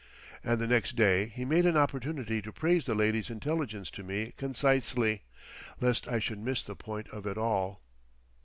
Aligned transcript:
And 0.43 0.59
the 0.59 0.65
next 0.65 0.95
day 0.95 1.27
he 1.27 1.45
made 1.45 1.63
an 1.67 1.77
opportunity 1.77 2.41
to 2.41 2.51
praise 2.51 2.87
the 2.87 2.95
lady's 2.95 3.29
intelligence 3.29 3.91
to 3.91 4.01
me 4.03 4.33
concisely, 4.35 5.21
lest 5.79 6.07
I 6.07 6.17
should 6.17 6.39
miss 6.39 6.63
the 6.63 6.75
point 6.75 7.07
of 7.09 7.27
it 7.27 7.37
all. 7.37 7.83